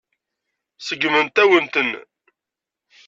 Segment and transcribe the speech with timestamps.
[0.87, 1.91] Seggment-awen-ten.